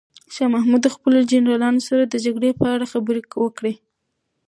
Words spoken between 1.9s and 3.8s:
د جګړې په اړه خبرې وکړې.